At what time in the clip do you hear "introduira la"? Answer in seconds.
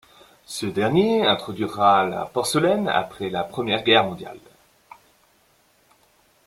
1.27-2.25